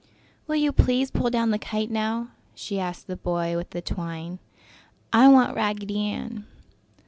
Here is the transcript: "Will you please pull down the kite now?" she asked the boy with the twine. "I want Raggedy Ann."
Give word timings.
"Will 0.47 0.55
you 0.55 0.71
please 0.71 1.11
pull 1.11 1.29
down 1.29 1.51
the 1.51 1.59
kite 1.59 1.91
now?" 1.91 2.29
she 2.55 2.79
asked 2.79 3.05
the 3.05 3.15
boy 3.15 3.55
with 3.55 3.69
the 3.69 3.81
twine. 3.83 4.39
"I 5.13 5.27
want 5.27 5.55
Raggedy 5.55 5.99
Ann." 6.07 6.47